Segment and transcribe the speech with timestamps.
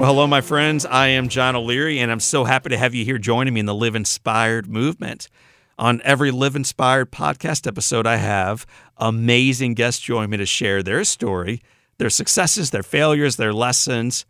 [0.00, 0.86] Well, hello, my friends.
[0.86, 3.66] I am John O'Leary, and I'm so happy to have you here joining me in
[3.66, 5.28] the Live Inspired movement.
[5.78, 8.64] On every Live Inspired podcast episode, I have
[8.96, 11.60] amazing guests join me to share their story,
[11.98, 14.24] their successes, their failures, their lessons,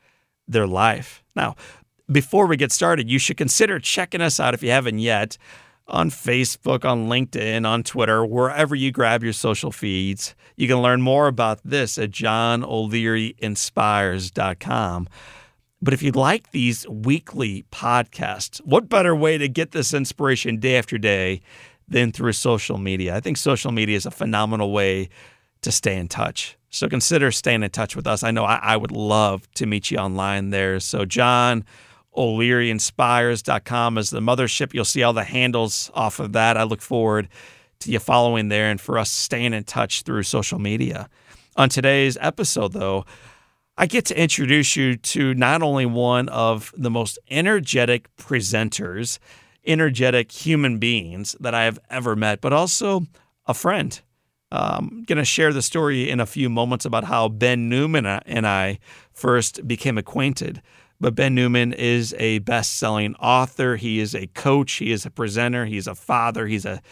[0.49, 1.23] their life.
[1.37, 1.55] Now,
[2.11, 5.39] before we get started, you should consider checking us out if you haven't yet
[5.87, 10.35] on Facebook, on LinkedIn, on Twitter, wherever you grab your social feeds.
[10.57, 15.09] You can learn more about this at johnolearyinspires.com.
[15.83, 20.77] But if you'd like these weekly podcasts, what better way to get this inspiration day
[20.77, 21.41] after day
[21.89, 23.17] than through social media?
[23.17, 25.09] I think social media is a phenomenal way
[25.63, 26.59] to stay in touch.
[26.71, 28.23] So consider staying in touch with us.
[28.23, 30.81] I know I, I would love to meet you online there.
[30.81, 31.65] So, John
[32.17, 34.75] O'LearyInspires.com is the mothership.
[34.75, 36.57] You'll see all the handles off of that.
[36.57, 37.29] I look forward
[37.81, 41.09] to you following there and for us staying in touch through social media.
[41.57, 43.05] On today's episode, though,
[43.81, 49.19] I get to introduce you to not only one of the most energetic presenters,
[49.67, 53.07] energetic human beings that I have ever met, but also
[53.47, 53.99] a friend.
[54.53, 58.05] I'm um, going to share the story in a few moments about how Ben Newman
[58.05, 58.81] and I
[59.15, 60.61] first became acquainted.
[61.01, 63.77] But Ben Newman is a best selling author.
[63.77, 64.73] He is a coach.
[64.73, 65.65] He is a presenter.
[65.65, 66.47] He's a father.
[66.47, 66.83] He's a,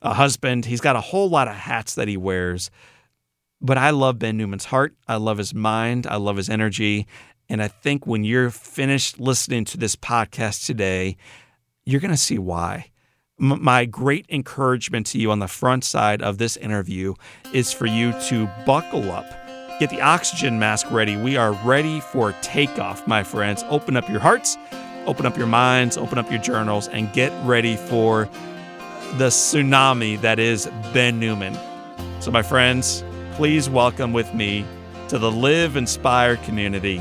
[0.00, 0.64] a husband.
[0.64, 2.70] He's got a whole lot of hats that he wears.
[3.60, 4.94] But I love Ben Newman's heart.
[5.08, 6.06] I love his mind.
[6.06, 7.06] I love his energy.
[7.48, 11.16] And I think when you're finished listening to this podcast today,
[11.84, 12.90] you're going to see why.
[13.40, 17.14] M- my great encouragement to you on the front side of this interview
[17.52, 19.26] is for you to buckle up,
[19.80, 21.16] get the oxygen mask ready.
[21.16, 23.64] We are ready for takeoff, my friends.
[23.70, 24.58] Open up your hearts,
[25.06, 28.28] open up your minds, open up your journals, and get ready for
[29.16, 31.56] the tsunami that is Ben Newman.
[32.20, 33.02] So, my friends,
[33.38, 34.66] please welcome with me
[35.06, 37.00] to the Live Inspired community,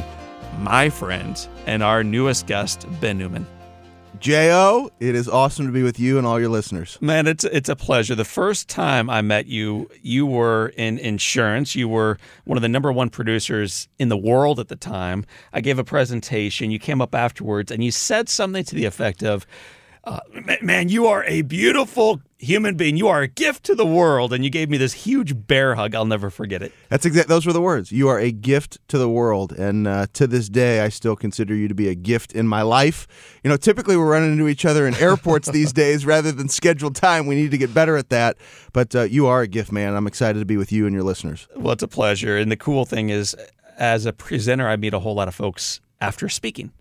[0.59, 3.47] my friend and our newest guest, Ben Newman.
[4.19, 6.99] Jo, it is awesome to be with you and all your listeners.
[7.01, 8.13] Man, it's it's a pleasure.
[8.13, 11.73] The first time I met you, you were in insurance.
[11.73, 15.25] You were one of the number one producers in the world at the time.
[15.53, 16.69] I gave a presentation.
[16.69, 19.47] You came up afterwards and you said something to the effect of,
[20.07, 20.21] uh,
[20.61, 22.95] man, you are a beautiful human being.
[22.95, 24.31] You are a gift to the world.
[24.31, 25.93] And you gave me this huge bear hug.
[25.95, 26.71] I'll never forget it.
[26.87, 27.27] That's exact.
[27.27, 27.91] Those were the words.
[27.91, 29.51] You are a gift to the world.
[29.51, 32.61] And uh, to this day, I still consider you to be a gift in my
[32.61, 33.05] life.
[33.43, 36.95] You know, typically we're running into each other in airports these days rather than scheduled
[36.95, 37.27] time.
[37.27, 38.37] We need to get better at that.
[38.71, 39.93] But uh, you are a gift, man.
[39.93, 41.49] I'm excited to be with you and your listeners.
[41.53, 42.37] Well, it's a pleasure.
[42.37, 43.35] And the cool thing is,
[43.77, 46.71] as a presenter, I meet a whole lot of folks after speaking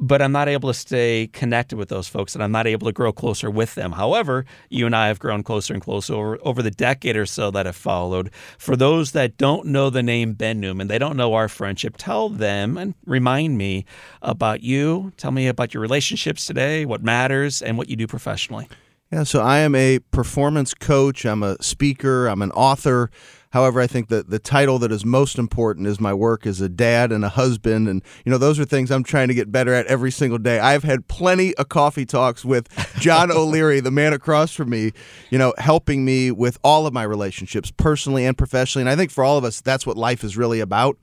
[0.00, 2.92] but I'm not able to stay connected with those folks and I'm not able to
[2.92, 3.92] grow closer with them.
[3.92, 7.50] However, you and I have grown closer and closer over, over the decade or so
[7.50, 8.30] that have followed.
[8.58, 12.28] For those that don't know the name Ben Newman, they don't know our friendship, tell
[12.28, 13.84] them and remind me
[14.22, 15.12] about you.
[15.16, 18.68] Tell me about your relationships today, what matters, and what you do professionally.
[19.10, 23.10] Yeah, so I am a performance coach, I'm a speaker, I'm an author.
[23.52, 26.68] However, I think that the title that is most important is my work as a
[26.68, 27.88] dad and a husband.
[27.88, 30.58] And, you know, those are things I'm trying to get better at every single day.
[30.60, 32.68] I've had plenty of coffee talks with
[33.00, 34.92] John O'Leary, the man across from me,
[35.30, 38.82] you know, helping me with all of my relationships, personally and professionally.
[38.82, 40.98] And I think for all of us, that's what life is really about.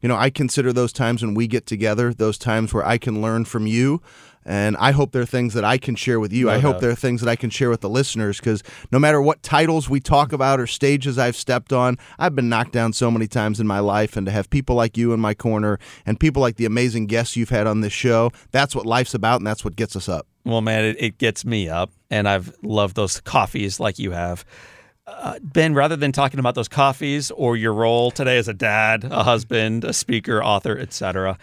[0.00, 3.20] You know, I consider those times when we get together, those times where I can
[3.20, 4.00] learn from you
[4.48, 6.46] and I hope there are things that I can share with you.
[6.46, 8.98] No I hope there are things that I can share with the listeners because no
[8.98, 12.94] matter what titles we talk about or stages I've stepped on, I've been knocked down
[12.94, 14.16] so many times in my life.
[14.16, 17.36] And to have people like you in my corner and people like the amazing guests
[17.36, 20.26] you've had on this show, that's what life's about and that's what gets us up.
[20.46, 21.90] Well, man, it, it gets me up.
[22.10, 24.46] And I've loved those coffees like you have.
[25.08, 29.04] Uh, ben, rather than talking about those coffees or your role today as a dad,
[29.04, 31.38] a husband, a speaker, author, etc.,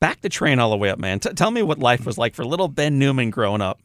[0.00, 1.20] back the train all the way up, man.
[1.20, 3.78] T- tell me what life was like for little Ben Newman growing up.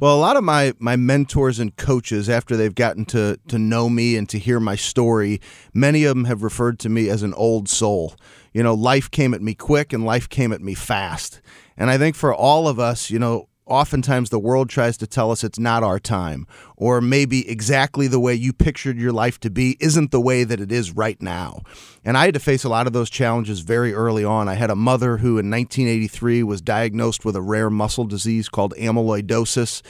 [0.00, 3.88] Well, a lot of my my mentors and coaches, after they've gotten to to know
[3.88, 5.40] me and to hear my story,
[5.72, 8.16] many of them have referred to me as an old soul.
[8.52, 11.40] You know, life came at me quick and life came at me fast.
[11.76, 15.30] And I think for all of us, you know, oftentimes the world tries to tell
[15.30, 16.46] us it's not our time,
[16.76, 20.60] or maybe exactly the way you pictured your life to be isn't the way that
[20.60, 21.60] it is right now.
[22.04, 24.48] And I had to face a lot of those challenges very early on.
[24.48, 28.74] I had a mother who in 1983 was diagnosed with a rare muscle disease called
[28.74, 29.82] amyloidosis.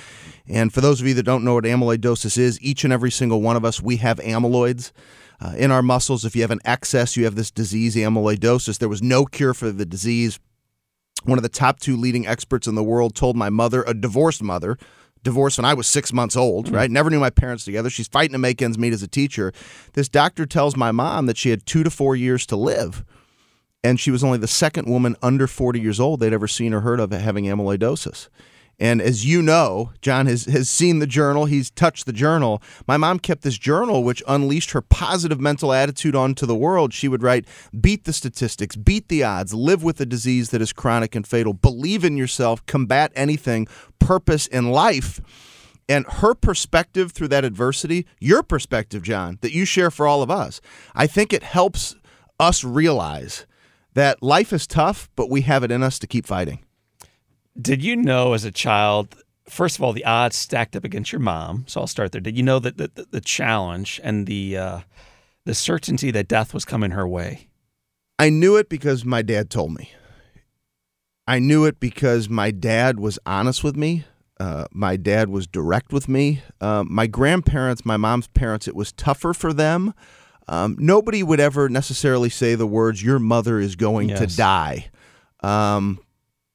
[0.47, 3.41] And for those of you that don't know what amyloidosis is, each and every single
[3.41, 4.93] one of us, we have amyloids.
[5.41, 8.79] Uh, in our muscles, if you have an excess, you have this disease, amyloidosis.
[8.79, 10.39] There was no cure for the disease
[11.23, 14.43] one of the top two leading experts in the world told my mother, a divorced
[14.43, 14.77] mother,
[15.23, 16.77] divorced when I was six months old, mm.
[16.77, 16.91] right?
[16.91, 17.91] Never knew my parents together.
[17.91, 19.53] She's fighting to make ends meet as a teacher.
[19.95, 23.05] This doctor tells my mom that she had two to four years to live.
[23.83, 26.81] And she was only the second woman under 40 years old they'd ever seen or
[26.81, 28.29] heard of having amyloidosis.
[28.79, 32.63] And as you know, John has, has seen the journal, he's touched the journal.
[32.89, 36.93] My mom kept this journal, which unleashed her positive mental attitude onto the world.
[36.93, 37.47] She would write,
[37.79, 41.53] Beat the statistics, beat the odds, live with a disease that is chronic and fatal,
[41.53, 43.69] believe in yourself, combat anything,
[43.99, 45.21] purpose in life.
[45.89, 50.31] And her perspective through that adversity, your perspective, John, that you share for all of
[50.31, 50.61] us,
[50.95, 51.95] I think it helps
[52.41, 53.47] us realize
[53.93, 56.64] that life is tough, but we have it in us to keep fighting.
[57.61, 59.17] Did you know as a child,
[59.49, 61.65] first of all, the odds stacked up against your mom?
[61.69, 62.21] So I'll start there.
[62.21, 64.81] Did you know that the, the, challenge and the uh,
[65.45, 67.49] the certainty that death was coming her way?
[68.19, 69.93] I knew it because my dad told me.
[71.27, 74.05] I knew it because my dad was honest with me.
[74.39, 76.43] Uh, my dad was direct with me.
[76.61, 79.95] Uh, my grandparents, my mom's parents, it was tougher for them.
[80.49, 84.19] Um, nobody would ever necessarily say the words, Your mother is going yes.
[84.19, 84.91] to die.
[85.41, 86.01] Um,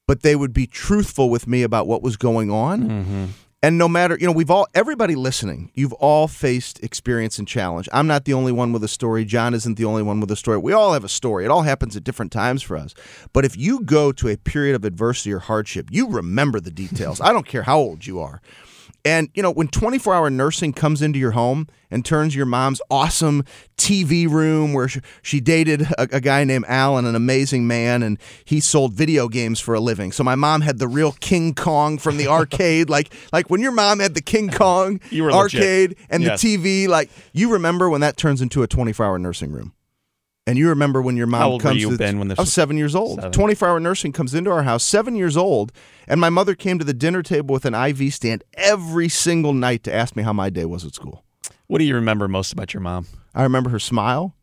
[0.09, 2.81] but they would be truthful with me about what was going on.
[2.81, 3.25] Mm-hmm.
[3.61, 7.87] And no matter, you know, we've all, everybody listening, you've all faced experience and challenge.
[7.93, 9.23] I'm not the only one with a story.
[9.23, 10.57] John isn't the only one with a story.
[10.57, 11.45] We all have a story.
[11.45, 12.95] It all happens at different times for us.
[13.33, 17.21] But if you go to a period of adversity or hardship, you remember the details.
[17.21, 18.41] I don't care how old you are.
[19.05, 22.81] And, you know, when 24 hour nursing comes into your home and turns your mom's
[22.91, 23.43] awesome
[23.77, 24.89] TV room where
[25.21, 29.59] she, dated a, a, guy named Alan, an amazing man, and he sold video games
[29.59, 30.11] for a living.
[30.11, 32.89] So my mom had the real King Kong from the arcade.
[32.89, 35.97] like, like when your mom had the King Kong arcade legit.
[36.09, 36.41] and yes.
[36.41, 39.73] the TV, like, you remember when that turns into a 24 hour nursing room.
[40.49, 42.35] And you remember when your mom How old comes were you, to, Ben, when I
[42.39, 43.33] was seven years old.
[43.33, 45.71] 24 hour nursing comes into our house, seven years old.
[46.07, 49.83] And my mother came to the dinner table with an IV stand every single night
[49.83, 51.23] to ask me how my day was at school.
[51.67, 53.05] What do you remember most about your mom?
[53.35, 54.33] I remember her smile.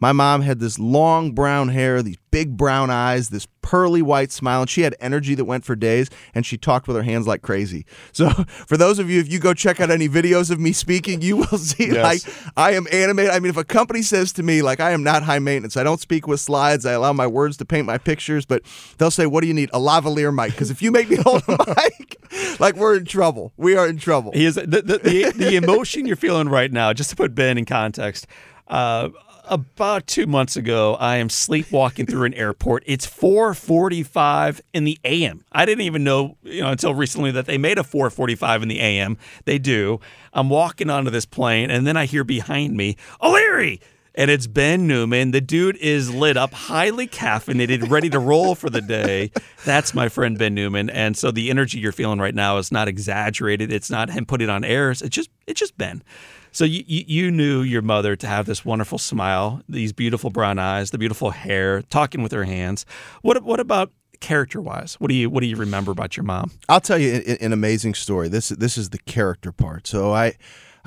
[0.00, 4.60] My mom had this long brown hair, these big brown eyes, this pearly white smile,
[4.60, 7.42] and she had energy that went for days, and she talked with her hands like
[7.42, 7.84] crazy.
[8.12, 11.20] So, for those of you, if you go check out any videos of me speaking,
[11.20, 12.02] you will see yes.
[12.02, 13.32] like I am animated.
[13.32, 15.82] I mean, if a company says to me, like, I am not high maintenance, I
[15.82, 18.62] don't speak with slides, I allow my words to paint my pictures, but
[18.98, 19.70] they'll say, What do you need?
[19.72, 20.52] A lavalier mic.
[20.52, 23.52] Because if you make me hold a mic, like, we're in trouble.
[23.56, 24.30] We are in trouble.
[24.32, 27.58] He is the, the, the, the emotion you're feeling right now, just to put Ben
[27.58, 28.26] in context.
[28.68, 29.10] Uh,
[29.46, 32.82] about two months ago, I am sleepwalking through an airport.
[32.86, 35.44] It's 4:45 in the a.m.
[35.52, 38.80] I didn't even know, you know, until recently that they made a 4:45 in the
[38.80, 39.16] a.m.
[39.44, 40.00] They do.
[40.32, 43.80] I'm walking onto this plane, and then I hear behind me, O'Leary.
[44.16, 45.32] And it's Ben Newman.
[45.32, 49.30] The dude is lit up, highly caffeinated, ready to roll for the day.
[49.66, 50.88] That's my friend Ben Newman.
[50.88, 53.70] And so the energy you're feeling right now is not exaggerated.
[53.70, 55.02] It's not him putting on airs.
[55.02, 56.02] It's just it's just Ben.
[56.50, 60.90] So you, you knew your mother to have this wonderful smile, these beautiful brown eyes,
[60.90, 62.86] the beautiful hair, talking with her hands.
[63.20, 64.94] What what about character wise?
[64.94, 66.52] What do you what do you remember about your mom?
[66.70, 68.28] I'll tell you an, an amazing story.
[68.28, 69.86] This this is the character part.
[69.86, 70.36] So I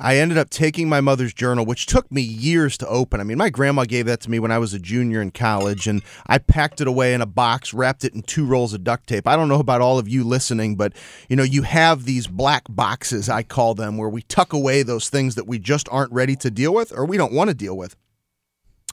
[0.00, 3.20] I ended up taking my mother's journal, which took me years to open.
[3.20, 5.86] I mean, my grandma gave that to me when I was a junior in college,
[5.86, 9.06] and I packed it away in a box, wrapped it in two rolls of duct
[9.06, 9.26] tape.
[9.26, 10.94] I don't know about all of you listening, but
[11.28, 15.10] you know, you have these black boxes, I call them, where we tuck away those
[15.10, 17.76] things that we just aren't ready to deal with or we don't want to deal
[17.76, 17.96] with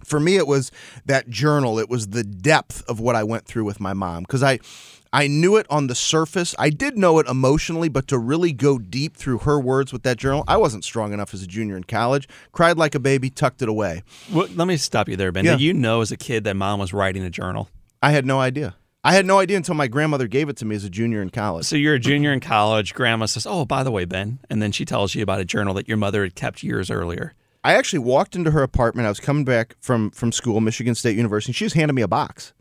[0.03, 0.71] for me it was
[1.05, 4.43] that journal it was the depth of what i went through with my mom because
[4.43, 4.59] i
[5.17, 6.53] I knew it on the surface.
[6.59, 10.17] I did know it emotionally, but to really go deep through her words with that
[10.17, 12.29] journal, I wasn't strong enough as a junior in college.
[12.51, 14.03] Cried like a baby, tucked it away.
[14.31, 15.43] Well, let me stop you there, Ben.
[15.43, 15.53] Yeah.
[15.53, 17.67] Did you know as a kid that mom was writing a journal?
[17.99, 18.75] I had no idea.
[19.03, 21.31] I had no idea until my grandmother gave it to me as a junior in
[21.31, 21.65] college.
[21.65, 22.93] So you're a junior in college.
[22.93, 25.73] Grandma says, "Oh, by the way, Ben," and then she tells you about a journal
[25.75, 27.33] that your mother had kept years earlier.
[27.63, 29.07] I actually walked into her apartment.
[29.07, 31.49] I was coming back from from school, Michigan State University.
[31.49, 32.53] And she was handing me a box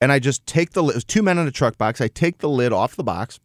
[0.00, 0.94] and I just take the lid.
[0.94, 2.00] It was two men in a truck box.
[2.00, 3.38] I take the lid off the box,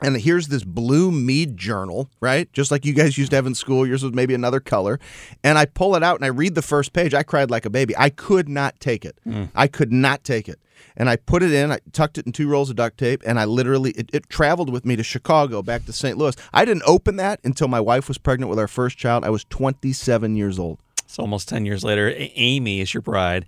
[0.00, 2.50] And here's this blue Mead journal, right?
[2.52, 3.86] Just like you guys used to have in school.
[3.86, 5.00] Yours was maybe another color.
[5.42, 7.14] And I pull it out and I read the first page.
[7.14, 7.94] I cried like a baby.
[7.98, 9.18] I could not take it.
[9.26, 9.50] Mm.
[9.54, 10.60] I could not take it.
[10.96, 13.40] And I put it in, I tucked it in two rolls of duct tape, and
[13.40, 16.16] I literally, it, it traveled with me to Chicago, back to St.
[16.16, 16.36] Louis.
[16.52, 19.24] I didn't open that until my wife was pregnant with our first child.
[19.24, 20.78] I was 27 years old.
[21.04, 22.14] It's almost 10 years later.
[22.16, 23.44] Amy is your bride.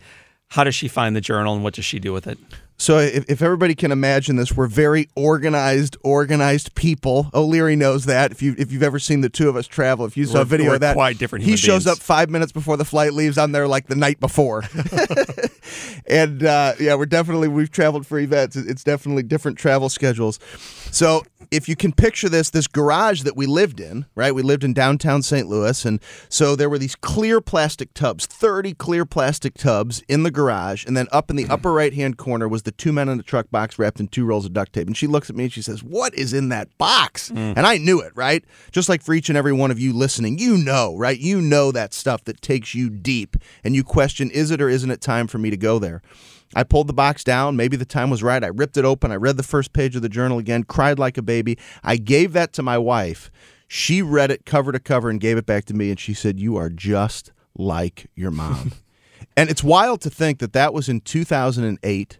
[0.50, 2.38] How does she find the journal and what does she do with it?
[2.80, 7.28] So if, if everybody can imagine this, we're very organized, organized people.
[7.34, 8.32] O'Leary knows that.
[8.32, 10.42] If you if you've ever seen the two of us travel, if you saw we're,
[10.42, 11.44] a video of that, quite different.
[11.44, 11.98] He shows beings.
[11.98, 13.36] up five minutes before the flight leaves.
[13.36, 14.64] I'm there like the night before,
[16.06, 18.56] and uh, yeah, we're definitely we've traveled for events.
[18.56, 20.38] It's definitely different travel schedules.
[20.90, 24.34] So if you can picture this, this garage that we lived in, right?
[24.34, 25.48] We lived in downtown St.
[25.48, 25.84] Louis.
[25.84, 30.84] And so there were these clear plastic tubs, 30 clear plastic tubs in the garage.
[30.86, 33.22] And then up in the upper right hand corner was the two men in a
[33.22, 34.86] truck box wrapped in two rolls of duct tape.
[34.86, 37.30] And she looks at me and she says, What is in that box?
[37.30, 37.54] Mm.
[37.56, 38.44] And I knew it, right?
[38.72, 41.18] Just like for each and every one of you listening, you know, right?
[41.18, 44.90] You know that stuff that takes you deep and you question, Is it or isn't
[44.90, 46.02] it time for me to go there?
[46.54, 47.56] I pulled the box down.
[47.56, 48.42] Maybe the time was right.
[48.42, 49.12] I ripped it open.
[49.12, 51.56] I read the first page of the journal again, cried like a baby.
[51.84, 53.30] I gave that to my wife.
[53.68, 55.90] She read it cover to cover and gave it back to me.
[55.90, 58.72] And she said, You are just like your mom.
[59.36, 62.18] and it's wild to think that that was in 2008.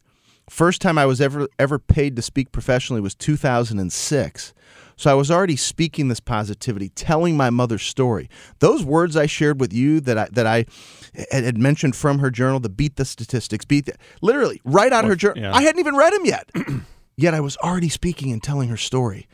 [0.51, 4.53] First time I was ever ever paid to speak professionally was 2006.
[4.97, 8.29] So I was already speaking this positivity, telling my mother's story.
[8.59, 10.67] Those words I shared with you that I that I
[11.31, 15.11] had mentioned from her journal, the beat the statistics, beat the, literally right out of
[15.11, 15.41] her journal.
[15.41, 15.55] Yeah.
[15.55, 16.51] I hadn't even read them yet.
[17.17, 19.29] yet I was already speaking and telling her story.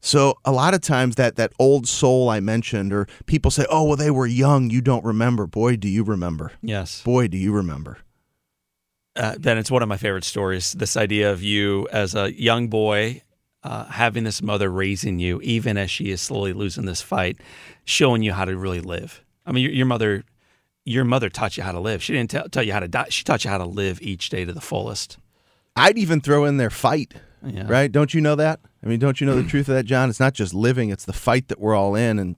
[0.00, 3.82] So a lot of times that that old soul I mentioned, or people say, "Oh,
[3.82, 4.70] well, they were young.
[4.70, 6.52] You don't remember." Boy, do you remember?
[6.62, 7.02] Yes.
[7.02, 7.98] Boy, do you remember?
[9.14, 10.72] Uh, then it's one of my favorite stories.
[10.72, 13.22] This idea of you as a young boy
[13.62, 17.38] uh, having this mother raising you, even as she is slowly losing this fight,
[17.84, 19.22] showing you how to really live.
[19.46, 20.24] I mean, your, your mother,
[20.84, 22.02] your mother taught you how to live.
[22.02, 23.06] She didn't tell, tell you how to die.
[23.10, 25.18] She taught you how to live each day to the fullest.
[25.76, 27.14] I'd even throw in there fight.
[27.44, 27.66] Yeah.
[27.66, 27.90] Right?
[27.90, 28.60] Don't you know that?
[28.84, 30.08] I mean, don't you know the truth of that, John?
[30.10, 32.36] It's not just living; it's the fight that we're all in, and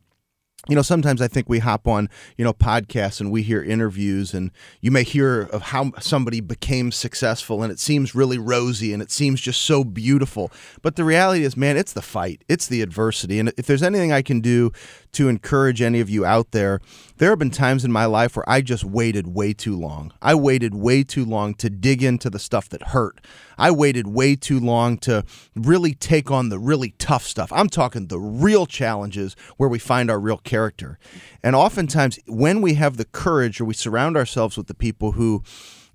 [0.69, 4.33] you know, sometimes I think we hop on, you know, podcasts and we hear interviews
[4.35, 9.03] and you may hear of how somebody became successful and it seems really rosy and
[9.03, 10.51] it seems just so beautiful.
[10.83, 13.39] But the reality is, man, it's the fight, it's the adversity.
[13.39, 14.73] And if there's anything I can do
[15.15, 16.81] to encourage any of you out there,
[17.17, 20.13] there have been times in my life where I just waited way too long.
[20.21, 23.21] I waited way too long to dig into the stuff that hurt.
[23.57, 27.53] I waited way too long to really take on the really tough stuff.
[27.53, 30.99] I'm talking the real challenges where we find our real character.
[31.43, 35.43] And oftentimes, when we have the courage or we surround ourselves with the people who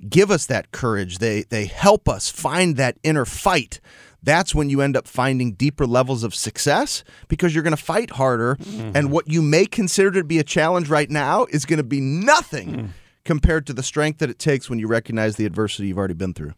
[0.08, 3.82] give us that courage, they, they help us find that inner fight
[4.24, 8.12] that's when you end up finding deeper levels of success because you're going to fight
[8.12, 8.56] harder.
[8.56, 8.92] Mm-hmm.
[8.96, 12.02] And what you may consider to be a challenge right now is going to be
[12.02, 12.90] nothing mm.
[13.24, 16.34] compared to the strength that it takes when you recognize the adversity you've already been
[16.34, 16.54] through.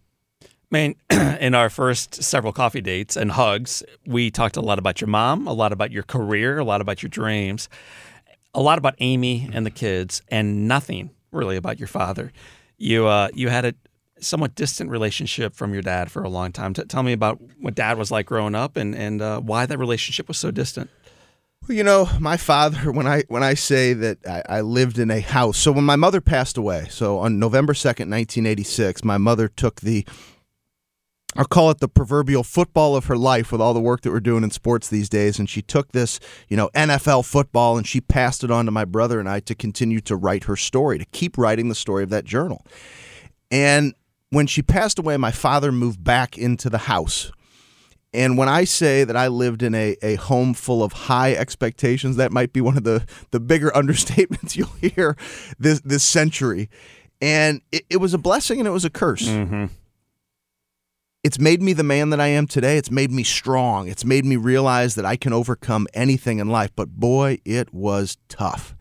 [0.72, 5.10] Man, in our first several coffee dates and hugs, we talked a lot about your
[5.10, 7.68] mom, a lot about your career, a lot about your dreams,
[8.54, 12.32] a lot about Amy and the kids, and nothing really about your father.
[12.78, 13.74] You uh, you had a
[14.22, 16.74] somewhat distant relationship from your dad for a long time.
[16.74, 19.78] T- tell me about what dad was like growing up and and uh, why that
[19.78, 20.90] relationship was so distant.
[21.68, 22.92] Well, you know, my father.
[22.92, 25.96] When I when I say that I, I, lived in a house, so when my
[25.96, 30.06] mother passed away, so on November second, nineteen eighty six, my mother took the
[31.36, 34.20] I'll call it the proverbial football of her life with all the work that we're
[34.20, 35.40] doing in sports these days.
[35.40, 38.84] And she took this, you know, NFL football and she passed it on to my
[38.84, 42.10] brother and I to continue to write her story, to keep writing the story of
[42.10, 42.66] that journal.
[43.50, 43.94] And
[44.32, 47.32] when she passed away, my father moved back into the house.
[48.14, 52.18] And when I say that I lived in a, a home full of high expectations,
[52.18, 55.16] that might be one of the, the bigger understatements you'll hear
[55.60, 56.70] this, this century.
[57.22, 59.28] And it, it was a blessing and it was a curse.
[59.28, 59.66] Mm-hmm
[61.24, 62.78] it's made me the man that I am today.
[62.78, 63.88] It's made me strong.
[63.88, 66.72] It's made me realize that I can overcome anything in life.
[66.76, 68.76] But boy, it was tough.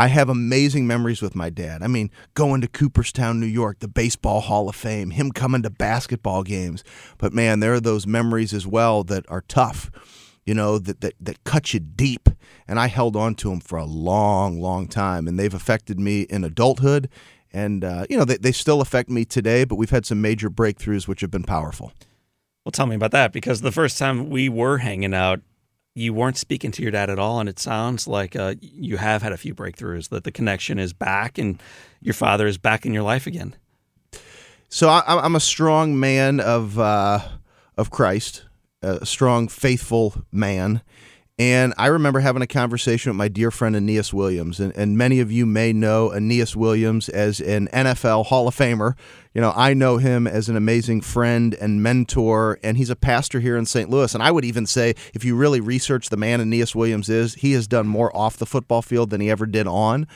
[0.00, 1.82] I have amazing memories with my dad.
[1.82, 5.68] I mean, going to Cooperstown, New York, the Baseball Hall of Fame, him coming to
[5.68, 6.82] basketball games.
[7.18, 9.90] But man, there are those memories as well that are tough,
[10.46, 12.30] you know, that, that, that cut you deep.
[12.66, 15.28] And I held on to them for a long, long time.
[15.28, 17.10] And they've affected me in adulthood
[17.52, 20.48] and uh, you know they, they still affect me today but we've had some major
[20.48, 21.92] breakthroughs which have been powerful
[22.64, 25.40] well tell me about that because the first time we were hanging out
[26.00, 29.22] you weren't speaking to your dad at all and it sounds like uh, you have
[29.22, 31.60] had a few breakthroughs that the connection is back and
[32.00, 33.54] your father is back in your life again
[34.68, 37.20] so I, am a strong man of uh,
[37.76, 38.44] of christ
[38.82, 40.82] a strong, faithful man.
[41.40, 45.20] And I remember having a conversation with my dear friend Aeneas Williams, and, and many
[45.20, 48.94] of you may know Aeneas Williams as an NFL Hall of Famer.
[49.32, 53.40] You know, I know him as an amazing friend and mentor, and he's a pastor
[53.40, 53.88] here in St.
[53.88, 54.12] Louis.
[54.12, 57.52] And I would even say, if you really research the man Aeneas Williams is, he
[57.52, 60.06] has done more off the football field than he ever did on.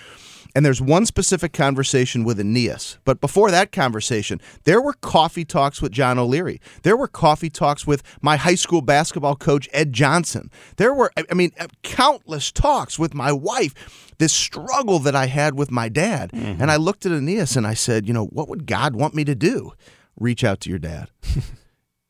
[0.55, 2.99] And there's one specific conversation with Aeneas.
[3.05, 6.61] But before that conversation, there were coffee talks with John O'Leary.
[6.83, 10.51] There were coffee talks with my high school basketball coach, Ed Johnson.
[10.77, 11.51] There were, I mean,
[11.83, 14.13] countless talks with my wife.
[14.19, 16.31] This struggle that I had with my dad.
[16.31, 16.63] Mm-hmm.
[16.63, 19.25] And I looked at Aeneas and I said, you know, what would God want me
[19.25, 19.73] to do?
[20.19, 21.11] Reach out to your dad.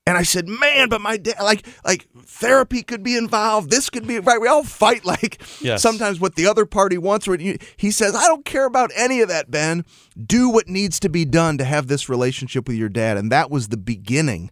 [0.06, 3.70] And I said, "Man, but my dad, like, like therapy could be involved.
[3.70, 4.40] This could be right.
[4.40, 5.80] We all fight like yes.
[5.80, 7.26] sometimes what the other party wants.
[7.26, 9.84] Or he says, I don't care about any of that, Ben.
[10.22, 13.16] Do what needs to be done to have this relationship with your dad.
[13.16, 14.50] And that was the beginning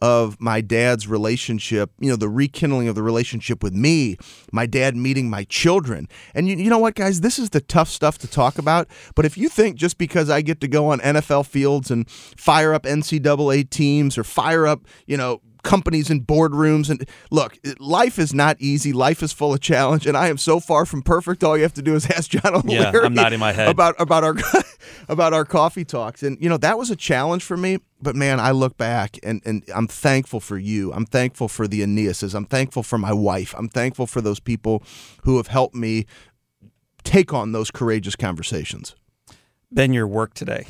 [0.00, 4.16] of my dad's relationship, you know, the rekindling of the relationship with me,
[4.52, 6.08] my dad meeting my children.
[6.34, 8.88] And you, you know what, guys, this is the tough stuff to talk about.
[9.14, 12.72] But if you think just because I get to go on NFL fields and fire
[12.72, 16.90] up NCAA teams or fire up, you know, companies and boardrooms.
[16.90, 18.92] And look, life is not easy.
[18.92, 21.44] Life is full of challenge, and I am so far from perfect.
[21.44, 23.94] All you have to do is ask John O'Leary yeah, I'm nodding my head about
[23.98, 24.34] about our
[25.08, 26.22] about our coffee talks.
[26.22, 27.78] And you know that was a challenge for me.
[28.00, 30.92] But man, I look back and, and I'm thankful for you.
[30.92, 32.32] I'm thankful for the Aeneases.
[32.32, 33.54] I'm thankful for my wife.
[33.58, 34.84] I'm thankful for those people
[35.24, 36.06] who have helped me
[37.02, 38.94] take on those courageous conversations.
[39.72, 40.66] Ben, your work today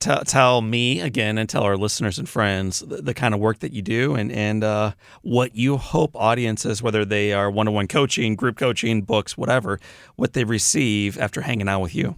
[0.00, 3.60] tell, tell me again and tell our listeners and friends the, the kind of work
[3.60, 4.92] that you do and and uh,
[5.22, 9.78] what you hope audiences, whether they are one on one coaching, group coaching, books, whatever,
[10.16, 12.16] what they receive after hanging out with you.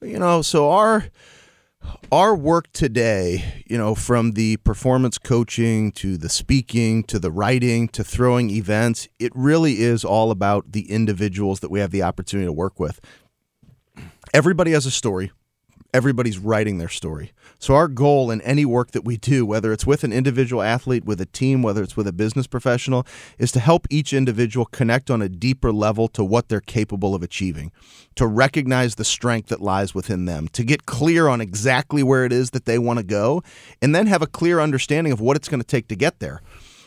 [0.00, 1.06] You know, so our
[2.12, 7.88] our work today, you know, from the performance coaching to the speaking to the writing
[7.88, 12.46] to throwing events, it really is all about the individuals that we have the opportunity
[12.46, 13.00] to work with.
[14.34, 15.32] Everybody has a story
[15.94, 17.32] everybody's writing their story.
[17.58, 21.04] So, our goal in any work that we do, whether it's with an individual athlete,
[21.04, 23.06] with a team, whether it's with a business professional,
[23.38, 27.22] is to help each individual connect on a deeper level to what they're capable of
[27.22, 27.72] achieving,
[28.14, 32.32] to recognize the strength that lies within them, to get clear on exactly where it
[32.32, 33.42] is that they want to go,
[33.82, 36.40] and then have a clear understanding of what it's going to take to get there.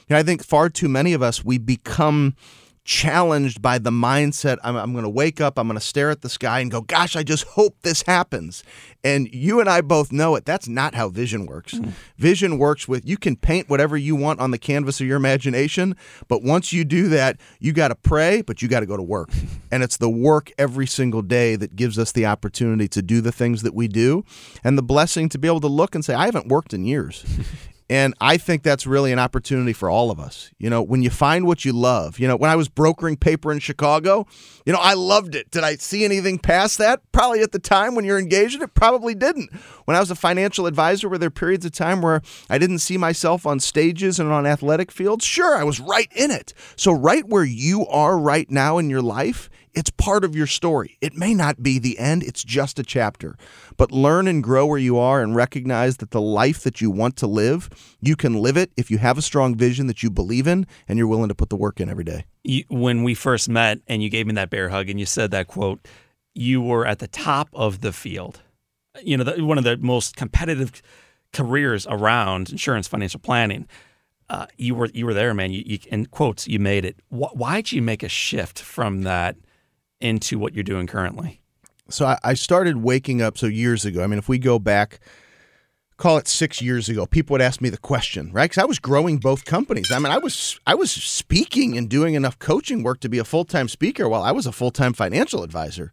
[0.07, 2.35] And I think far too many of us, we become
[2.83, 6.21] challenged by the mindset I'm, I'm going to wake up, I'm going to stare at
[6.21, 8.63] the sky and go, gosh, I just hope this happens.
[9.03, 10.45] And you and I both know it.
[10.45, 11.73] That's not how vision works.
[11.73, 11.93] Mm.
[12.17, 15.95] Vision works with you can paint whatever you want on the canvas of your imagination,
[16.27, 19.03] but once you do that, you got to pray, but you got to go to
[19.03, 19.29] work.
[19.71, 23.31] and it's the work every single day that gives us the opportunity to do the
[23.31, 24.23] things that we do
[24.63, 27.25] and the blessing to be able to look and say, I haven't worked in years.
[27.91, 30.49] And I think that's really an opportunity for all of us.
[30.57, 33.51] You know, when you find what you love, you know, when I was brokering paper
[33.51, 34.25] in Chicago,
[34.65, 35.51] you know, I loved it.
[35.51, 37.01] Did I see anything past that?
[37.11, 39.53] Probably at the time when you're engaged in it, probably didn't.
[39.83, 42.97] When I was a financial advisor, were there periods of time where I didn't see
[42.97, 45.25] myself on stages and on athletic fields?
[45.25, 46.53] Sure, I was right in it.
[46.77, 50.97] So, right where you are right now in your life it's part of your story.
[51.01, 53.35] It may not be the end, it's just a chapter.
[53.77, 57.15] But learn and grow where you are and recognize that the life that you want
[57.17, 57.69] to live,
[58.01, 60.97] you can live it if you have a strong vision that you believe in and
[60.97, 62.25] you're willing to put the work in every day.
[62.43, 65.31] You, when we first met and you gave me that bear hug and you said
[65.31, 65.87] that quote,
[66.33, 68.41] you were at the top of the field.
[69.03, 70.81] You know, the, one of the most competitive
[71.33, 73.67] careers around insurance financial planning.
[74.29, 75.51] Uh, you were you were there, man.
[75.51, 76.97] You, you in quotes, you made it.
[77.09, 79.35] Why did you make a shift from that
[80.01, 81.41] into what you're doing currently?
[81.89, 84.03] So I, started waking up so years ago.
[84.03, 84.99] I mean, if we go back,
[85.97, 88.49] call it six years ago, people would ask me the question, right?
[88.49, 89.91] Because I was growing both companies.
[89.91, 93.25] I mean, I was I was speaking and doing enough coaching work to be a
[93.25, 95.91] full time speaker while I was a full time financial advisor.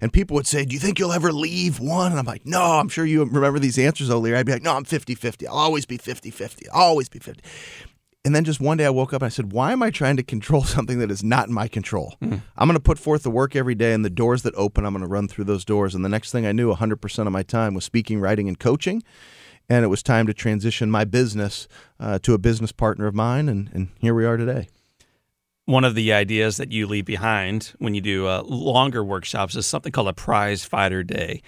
[0.00, 2.12] And people would say, Do you think you'll ever leave one?
[2.12, 4.38] And I'm like, No, I'm sure you remember these answers, O'Leary.
[4.38, 5.46] I'd be like, No, I'm 50 50.
[5.48, 6.68] I'll always be 50 50.
[6.70, 7.42] I'll always be 50.
[8.28, 10.18] And then just one day I woke up and I said, Why am I trying
[10.18, 12.14] to control something that is not in my control?
[12.20, 12.42] Mm.
[12.58, 14.92] I'm going to put forth the work every day, and the doors that open, I'm
[14.92, 15.94] going to run through those doors.
[15.94, 19.02] And the next thing I knew, 100% of my time was speaking, writing, and coaching.
[19.66, 23.48] And it was time to transition my business uh, to a business partner of mine.
[23.48, 24.68] And, and here we are today.
[25.64, 29.66] One of the ideas that you leave behind when you do uh, longer workshops is
[29.66, 31.40] something called a prize fighter day.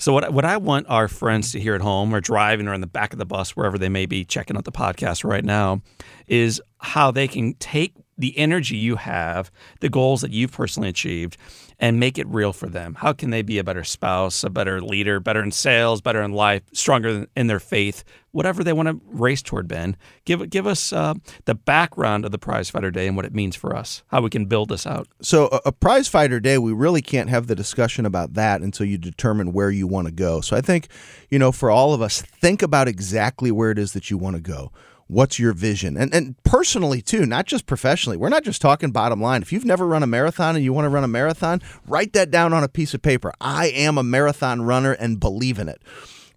[0.00, 2.80] So what what I want our friends to hear at home or driving or in
[2.80, 5.82] the back of the bus wherever they may be checking out the podcast right now
[6.26, 11.36] is how they can take the energy you have, the goals that you've personally achieved,
[11.80, 12.94] and make it real for them.
[12.94, 16.32] How can they be a better spouse, a better leader, better in sales, better in
[16.32, 19.66] life, stronger in their faith, whatever they want to race toward?
[19.66, 21.14] Ben, give give us uh,
[21.46, 24.28] the background of the Prize Fighter Day and what it means for us, how we
[24.28, 25.08] can build this out.
[25.22, 28.86] So, a, a Prize Fighter Day, we really can't have the discussion about that until
[28.86, 30.42] you determine where you want to go.
[30.42, 30.88] So, I think,
[31.30, 34.36] you know, for all of us, think about exactly where it is that you want
[34.36, 34.70] to go
[35.10, 35.96] what's your vision?
[35.96, 39.42] And and personally too not just professionally we're not just talking bottom line.
[39.42, 42.30] If you've never run a marathon and you want to run a marathon write that
[42.30, 43.32] down on a piece of paper.
[43.40, 45.80] I am a marathon runner and believe in it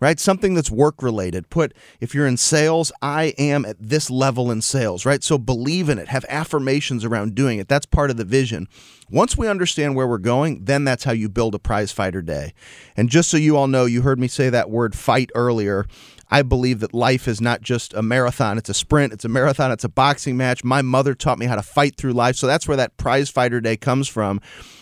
[0.04, 0.20] right?
[0.20, 4.62] Something that's work related put if you're in sales i am at this level in
[4.62, 5.24] sales right?
[5.24, 6.10] So believe in it.
[6.10, 7.70] Have affirmations around doing it.
[7.70, 8.68] That's part of the vision.
[9.10, 12.54] Once we understand where we're going then that's how you build a prize fighter day.
[12.98, 15.86] And just so you all know you heard me say that word fight earlier
[16.34, 19.72] I believe that life is not just a marathon, it's a sprint, it's a marathon,
[19.72, 20.64] it's a boxing match.
[20.64, 22.36] My mother taught me how to fight through life.
[22.38, 24.42] So that's where that prize fighter day comes from.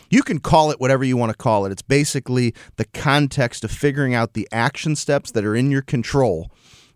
[0.09, 1.73] You can call it whatever you want to call it.
[1.73, 6.49] It's basically the context of figuring out the action steps that are in your control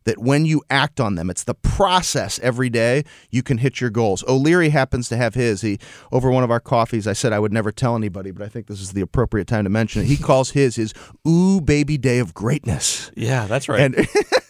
[0.05, 3.89] that when you act on them, it's the process every day, you can hit your
[3.89, 4.23] goals.
[4.27, 5.61] O'Leary happens to have his.
[5.61, 5.79] He
[6.11, 8.67] over one of our coffees, I said I would never tell anybody, but I think
[8.67, 10.05] this is the appropriate time to mention it.
[10.05, 10.93] He calls his his
[11.27, 13.11] ooh baby day of greatness.
[13.15, 13.81] Yeah, that's right.
[13.81, 13.95] And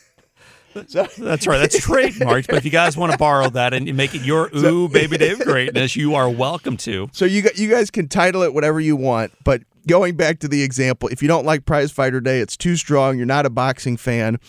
[1.18, 1.58] that's right.
[1.58, 2.48] That's trademarked.
[2.48, 5.32] But if you guys want to borrow that and make it your ooh baby day
[5.32, 7.10] of greatness, you are welcome to.
[7.14, 10.64] So you you guys can title it whatever you want, but going back to the
[10.64, 13.18] example, if you don't like Prize Fighter Day, it's too strong.
[13.18, 14.40] You're not a boxing fan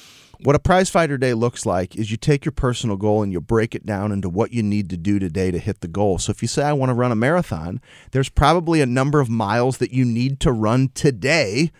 [0.41, 3.41] what a prize fighter day looks like is you take your personal goal and you
[3.41, 6.19] break it down into what you need to do today to hit the goal.
[6.19, 9.31] So if you say, I want to run a marathon, there's probably a number of
[9.31, 11.71] miles that you need to run today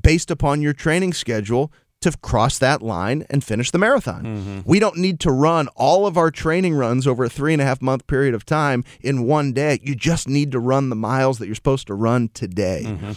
[0.00, 4.24] based upon your training schedule to cross that line and finish the marathon.
[4.24, 4.60] Mm-hmm.
[4.64, 7.64] We don't need to run all of our training runs over a three and a
[7.64, 9.80] half month period of time in one day.
[9.82, 12.82] You just need to run the miles that you're supposed to run today.
[12.86, 13.12] Mm-hmm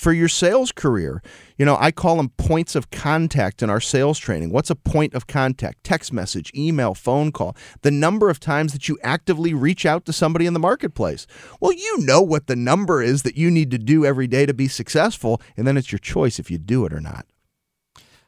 [0.00, 1.22] for your sales career.
[1.58, 4.50] You know, I call them points of contact in our sales training.
[4.50, 5.84] What's a point of contact?
[5.84, 10.12] Text message, email, phone call, the number of times that you actively reach out to
[10.12, 11.26] somebody in the marketplace.
[11.60, 14.54] Well, you know what the number is that you need to do every day to
[14.54, 17.26] be successful, and then it's your choice if you do it or not.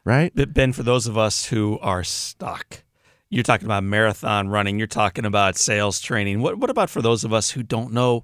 [0.05, 0.31] Right?
[0.35, 2.83] But Ben, for those of us who are stuck,
[3.29, 6.41] you're talking about marathon running, you're talking about sales training.
[6.41, 8.23] What, what about for those of us who don't know?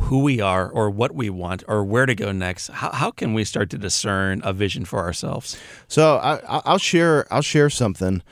[0.00, 3.34] who we are or what we want or where to go next how, how can
[3.34, 5.56] we start to discern a vision for ourselves
[5.86, 8.22] so I, will share i'll share something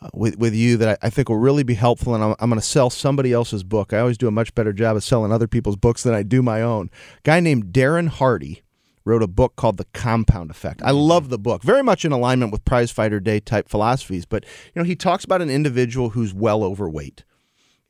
[0.00, 2.48] uh, with, with you that I, I, think will really be helpful and i'm, I'm
[2.50, 5.32] going to sell somebody else's book i always do a much better job of selling
[5.32, 8.62] other people's books than i do my own a guy named darren hardy
[9.08, 11.30] wrote a book called the compound effect i love mm-hmm.
[11.30, 14.44] the book very much in alignment with prize fighter day type philosophies but
[14.74, 17.24] you know he talks about an individual who's well overweight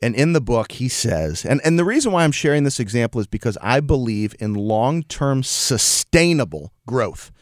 [0.00, 3.20] and in the book, he says, and, and the reason why I'm sharing this example
[3.20, 7.32] is because I believe in long term sustainable growth.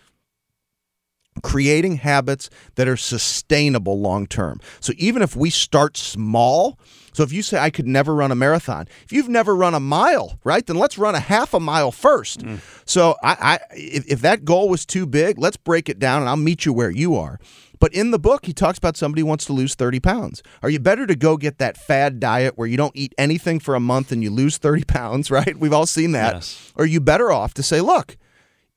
[1.43, 4.59] Creating habits that are sustainable long term.
[4.81, 6.79] So even if we start small,
[7.17, 9.81] so if you say I could never run a marathon, if you've never run a
[9.81, 12.41] mile, right, then let's run a half a mile first.
[12.41, 12.61] Mm.
[12.85, 16.29] So I, I if, if that goal was too big, let's break it down and
[16.29, 17.41] I'll meet you where you are.
[17.79, 20.43] But in the book, he talks about somebody wants to lose 30 pounds.
[20.63, 23.75] Are you better to go get that fad diet where you don't eat anything for
[23.75, 25.59] a month and you lose 30 pounds, right?
[25.59, 26.35] We've all seen that.
[26.35, 26.73] Yes.
[26.77, 28.19] Or are you better off to say, look,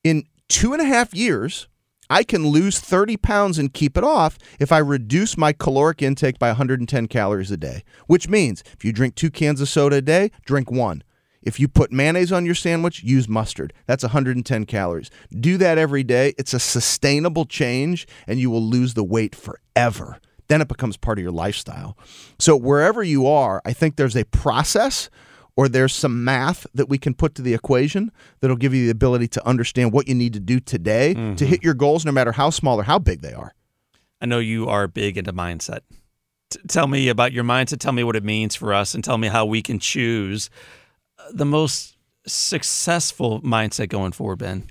[0.02, 1.68] in two and a half years,
[2.10, 6.40] I can lose 30 pounds and keep it off if I reduce my caloric intake
[6.40, 10.02] by 110 calories a day, which means if you drink two cans of soda a
[10.02, 11.04] day, drink one.
[11.42, 13.72] If you put mayonnaise on your sandwich, use mustard.
[13.86, 15.10] That's 110 calories.
[15.38, 16.34] Do that every day.
[16.36, 20.18] It's a sustainable change, and you will lose the weight forever.
[20.48, 21.96] Then it becomes part of your lifestyle.
[22.38, 25.08] So, wherever you are, I think there's a process
[25.56, 28.10] or there's some math that we can put to the equation
[28.40, 31.34] that'll give you the ability to understand what you need to do today mm-hmm.
[31.36, 33.54] to hit your goals, no matter how small or how big they are.
[34.20, 35.80] I know you are big into mindset.
[36.50, 37.78] T- tell me about your mindset.
[37.78, 40.50] Tell me what it means for us, and tell me how we can choose
[41.32, 44.66] the most successful mindset going forward, Ben?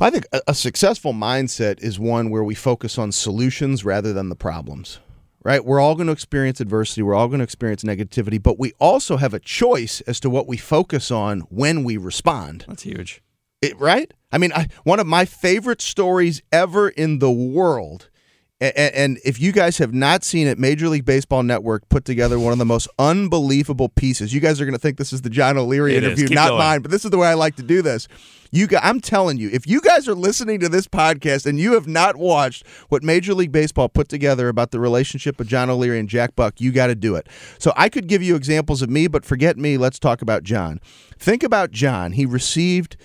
[0.00, 4.36] I think a, successful mindset is one where we focus on solutions rather than the
[4.36, 5.00] problems.
[5.48, 5.64] Right?
[5.64, 7.00] We're all going to experience adversity.
[7.00, 10.46] We're all going to experience negativity, but we also have a choice as to what
[10.46, 12.66] we focus on when we respond.
[12.68, 13.22] That's huge.
[13.62, 14.12] It, right?
[14.30, 18.10] I mean, I, one of my favorite stories ever in the world
[18.60, 22.40] And, and if you guys have not seen it, Major League Baseball Network put together
[22.40, 24.34] one of the most unbelievable pieces.
[24.34, 26.58] You guys are going to think this is the John O'Leary It interview, not going.
[26.58, 28.08] mine, but this is the way I like to do this.
[28.50, 31.74] You, gu- I'm telling you, if you guys are listening to this podcast and you
[31.74, 36.00] have not watched what Major League Baseball put together about the relationship of John O'Leary
[36.00, 37.28] and Jack Buck, you got to do it.
[37.58, 39.76] So I could give you examples of me, but forget me.
[39.76, 40.80] Let's talk about John.
[41.18, 42.12] Think about John.
[42.12, 42.96] He received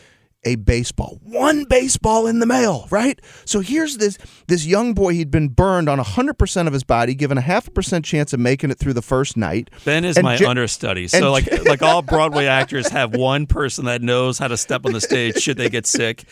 [0.46, 3.20] a baseball, one baseball in the mail, right?
[3.46, 5.14] So here's this this young boy.
[5.14, 8.40] He'd been burned on 100% of his body, given a half a percent chance of
[8.40, 9.70] making it through the first night.
[9.86, 11.08] Ben is And my Ja- understudy.
[11.08, 14.94] So like like all Broadway actors have one person that knows how to step on
[14.94, 16.24] the stage should they get sick.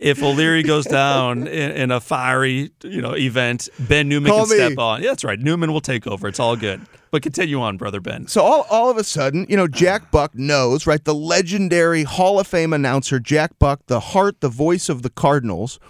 [0.00, 4.58] If O'Leary goes down in, in a fiery, you know, event, Ben Newman Call can
[4.58, 4.64] me.
[4.66, 5.02] step on.
[5.02, 5.38] Yeah, that's right.
[5.38, 6.26] Newman will take over.
[6.26, 6.80] It's all good.
[7.10, 8.28] But continue on, brother Ben.
[8.28, 11.04] So all, all of a sudden, you know, Jack Buck knows, right?
[11.04, 15.80] The legendary Hall of Fame announcer, Jack Buck, the heart, the voice of the Cardinals,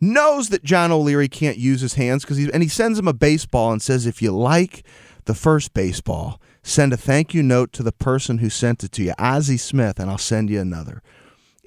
[0.00, 3.12] knows that John O'Leary can't use his hands because he and he sends him a
[3.12, 4.84] baseball and says, if you like
[5.26, 9.02] the first baseball, send a thank you note to the person who sent it to
[9.02, 11.02] you, Ozzie Smith, and I'll send you another.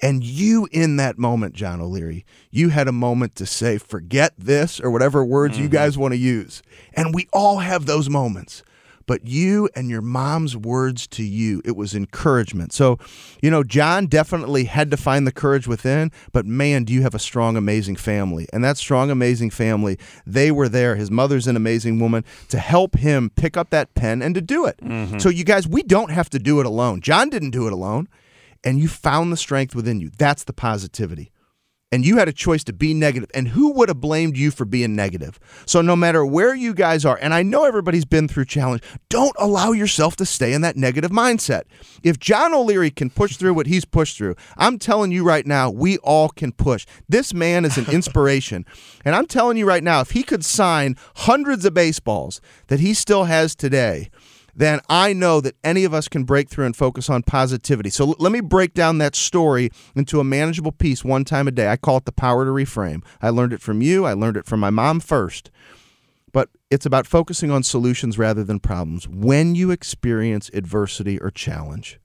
[0.02, 4.78] And you, in that moment, John O'Leary, you had a moment to say, forget this,
[4.78, 5.72] or whatever words you mm-hmm.
[5.72, 6.62] guys want to use.
[6.92, 8.62] And we all have those moments.
[9.06, 12.72] But you and your mom's words to you, it was encouragement.
[12.72, 12.98] So,
[13.40, 17.14] you know, John definitely had to find the courage within, but man, do you have
[17.14, 18.48] a strong, amazing family.
[18.52, 20.96] And that strong, amazing family, they were there.
[20.96, 24.66] His mother's an amazing woman to help him pick up that pen and to do
[24.66, 24.78] it.
[24.78, 25.18] Mm-hmm.
[25.18, 27.00] So, you guys, we don't have to do it alone.
[27.00, 28.08] John didn't do it alone
[28.66, 30.10] and you found the strength within you.
[30.18, 31.30] That's the positivity.
[31.92, 33.30] And you had a choice to be negative.
[33.32, 35.38] And who would have blamed you for being negative?
[35.66, 39.34] So, no matter where you guys are, and I know everybody's been through challenge, don't
[39.38, 41.62] allow yourself to stay in that negative mindset.
[42.02, 45.70] If John O'Leary can push through what he's pushed through, I'm telling you right now,
[45.70, 46.86] we all can push.
[47.08, 48.66] This man is an inspiration.
[49.04, 52.94] and I'm telling you right now, if he could sign hundreds of baseballs that he
[52.94, 54.10] still has today,
[54.56, 57.90] then I know that any of us can break through and focus on positivity.
[57.90, 61.50] So l- let me break down that story into a manageable piece one time a
[61.50, 61.68] day.
[61.68, 63.04] I call it the power to reframe.
[63.20, 65.50] I learned it from you, I learned it from my mom first.
[66.32, 69.06] But it's about focusing on solutions rather than problems.
[69.06, 72.00] When you experience adversity or challenge,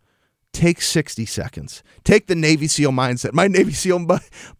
[0.53, 1.83] take 60 seconds.
[2.03, 3.33] Take the Navy SEAL mindset.
[3.33, 4.07] My Navy SEAL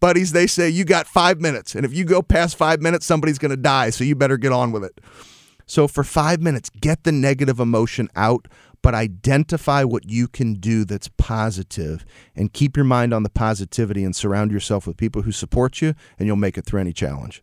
[0.00, 1.74] buddies, they say you got five minutes.
[1.74, 3.90] And if you go past five minutes, somebody's going to die.
[3.90, 4.98] So you better get on with it.
[5.72, 8.46] So for five minutes, get the negative emotion out,
[8.82, 12.04] but identify what you can do that's positive
[12.36, 15.94] and keep your mind on the positivity and surround yourself with people who support you,
[16.18, 17.42] and you'll make it through any challenge.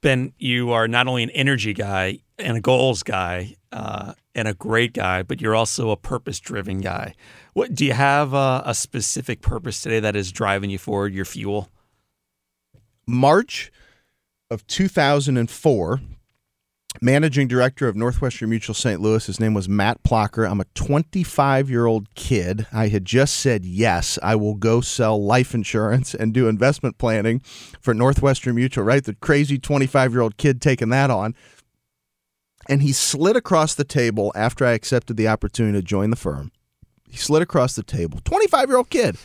[0.00, 4.54] Ben, you are not only an energy guy and a goals guy uh, and a
[4.54, 7.14] great guy, but you're also a purpose-driven guy.
[7.52, 11.12] What do you have a, a specific purpose today that is driving you forward?
[11.12, 11.68] Your fuel?
[13.06, 13.70] March
[14.50, 16.00] of 2004,
[17.00, 19.00] managing director of Northwestern Mutual St.
[19.00, 19.26] Louis.
[19.26, 20.48] His name was Matt Plocker.
[20.48, 22.66] I'm a 25 year old kid.
[22.72, 27.40] I had just said, yes, I will go sell life insurance and do investment planning
[27.80, 29.04] for Northwestern Mutual, right?
[29.04, 31.34] The crazy 25 year old kid taking that on.
[32.68, 36.50] And he slid across the table after I accepted the opportunity to join the firm.
[37.08, 38.20] He slid across the table.
[38.24, 39.16] 25 year old kid.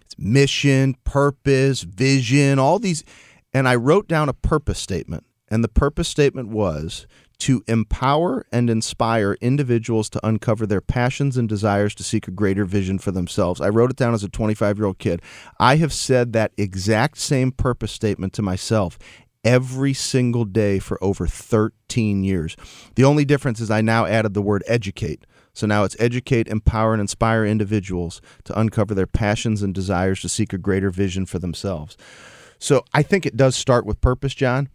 [0.00, 3.04] It's mission, purpose, vision, all these.
[3.52, 5.24] And I wrote down a purpose statement.
[5.50, 7.06] And the purpose statement was
[7.38, 12.64] to empower and inspire individuals to uncover their passions and desires to seek a greater
[12.64, 13.60] vision for themselves.
[13.60, 15.22] I wrote it down as a 25 year old kid.
[15.60, 18.98] I have said that exact same purpose statement to myself
[19.44, 22.56] every single day for over 13 years.
[22.96, 25.24] The only difference is I now added the word educate.
[25.52, 30.28] So now it's educate, empower, and inspire individuals to uncover their passions and desires to
[30.28, 31.96] seek a greater vision for themselves.
[32.58, 34.68] So I think it does start with purpose, John.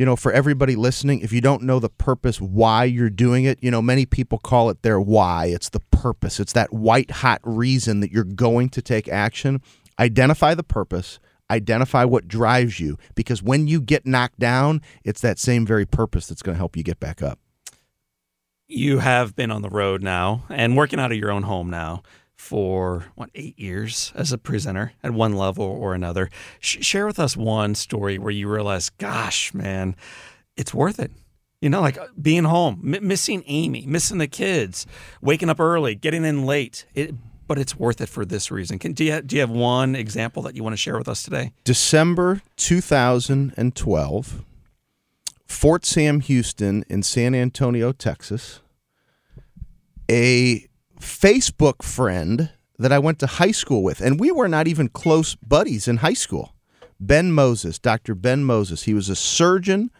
[0.00, 3.58] You know, for everybody listening, if you don't know the purpose why you're doing it,
[3.60, 5.48] you know, many people call it their why.
[5.48, 9.60] It's the purpose, it's that white hot reason that you're going to take action.
[9.98, 11.18] Identify the purpose,
[11.50, 16.26] identify what drives you, because when you get knocked down, it's that same very purpose
[16.26, 17.38] that's going to help you get back up.
[18.68, 22.04] You have been on the road now and working out of your own home now
[22.40, 26.30] for what eight years as a presenter at one level or another.
[26.58, 29.94] Sh- share with us one story where you realize, gosh, man,
[30.56, 31.12] it's worth it.
[31.60, 34.86] You know, like being home, m- missing Amy, missing the kids,
[35.20, 36.86] waking up early, getting in late.
[36.94, 37.14] It,
[37.46, 38.78] but it's worth it for this reason.
[38.78, 41.22] Can, do you do you have one example that you want to share with us
[41.22, 41.52] today?
[41.64, 44.44] December 2012,
[45.46, 48.60] Fort Sam Houston in San Antonio, Texas.
[50.10, 50.69] A
[51.00, 55.34] Facebook friend that I went to high school with, and we were not even close
[55.34, 56.54] buddies in high school.
[56.98, 58.14] Ben Moses, Dr.
[58.14, 58.84] Ben Moses.
[58.84, 59.90] He was a surgeon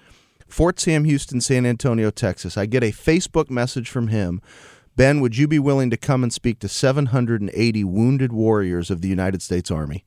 [0.50, 2.56] Fort Sam Houston, San Antonio, Texas.
[2.58, 4.42] I get a Facebook message from him.
[4.96, 9.08] Ben, would you be willing to come and speak to 780 wounded warriors of the
[9.08, 10.04] United States Army?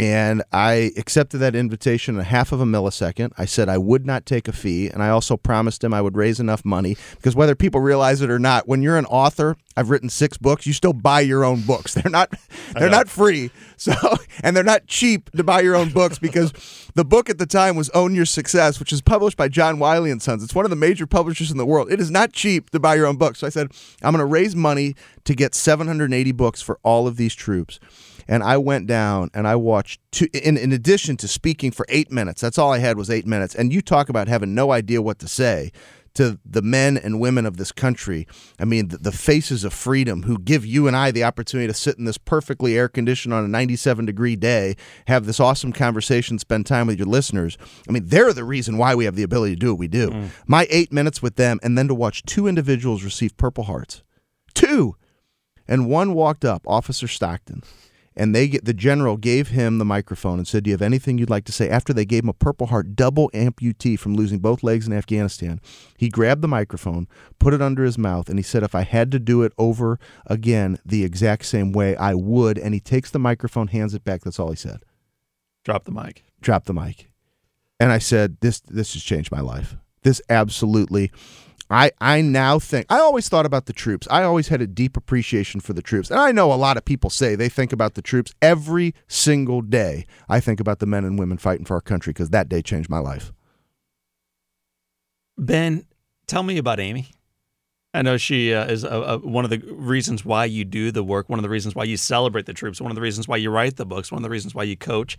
[0.00, 3.32] And I accepted that invitation in a half of a millisecond.
[3.36, 6.16] I said I would not take a fee, and I also promised him I would
[6.16, 9.90] raise enough money because whether people realize it or not, when you're an author, I've
[9.90, 10.66] written six books.
[10.66, 11.92] You still buy your own books.
[12.00, 12.32] They're not
[12.72, 13.50] they're not free.
[13.80, 13.94] So
[14.42, 16.52] and they're not cheap to buy your own books because
[16.94, 20.10] the book at the time was Own Your Success, which is published by John Wiley
[20.10, 20.42] and Sons.
[20.42, 21.90] It's one of the major publishers in the world.
[21.90, 23.36] It is not cheap to buy your own book.
[23.36, 23.68] So I said
[24.02, 27.78] I'm going to raise money to get 780 books for all of these troops
[28.30, 32.12] and I went down and I watched two, in, in addition to speaking for eight
[32.12, 32.40] minutes.
[32.40, 33.56] That's all I had was eight minutes.
[33.56, 35.72] And you talk about having no idea what to say
[36.14, 38.26] to the men and women of this country.
[38.58, 41.74] I mean, the, the, faces of freedom who give you and I the opportunity to
[41.74, 46.38] sit in this perfectly air conditioned on a 97 degree day, have this awesome conversation,
[46.38, 47.58] spend time with your listeners.
[47.88, 50.10] I mean, they're the reason why we have the ability to do what we do.
[50.10, 50.28] Mm.
[50.46, 54.02] My eight minutes with them, and then to watch two individuals receive Purple Hearts.
[54.54, 54.96] Two.
[55.68, 57.62] And one walked up, Officer Stockton
[58.20, 61.16] and they get the general gave him the microphone and said, "Do you have anything
[61.16, 64.40] you'd like to say?" After they gave him a Purple Heart double amputee from losing
[64.40, 65.58] both legs in Afghanistan,
[65.96, 69.10] he grabbed the microphone, put it under his mouth, and he said, "If I had
[69.12, 73.18] to do it over again the exact same way, I would." And he takes the
[73.18, 74.20] microphone, hands it back.
[74.20, 74.80] That's all he said.
[75.64, 76.22] Drop the mic.
[76.42, 77.10] Drop the mic.
[77.80, 79.76] And I said, "This this has changed my life.
[80.02, 81.10] This absolutely."
[81.70, 84.08] I, I now think I always thought about the troops.
[84.10, 86.10] I always had a deep appreciation for the troops.
[86.10, 89.62] And I know a lot of people say they think about the troops every single
[89.62, 90.06] day.
[90.28, 92.90] I think about the men and women fighting for our country because that day changed
[92.90, 93.32] my life.
[95.38, 95.86] Ben,
[96.26, 97.12] tell me about Amy.
[97.92, 101.02] I know she uh, is a, a, one of the reasons why you do the
[101.02, 103.36] work, one of the reasons why you celebrate the troops, one of the reasons why
[103.36, 105.18] you write the books, one of the reasons why you coach.